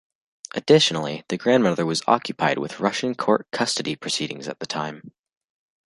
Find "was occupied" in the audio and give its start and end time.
1.85-2.57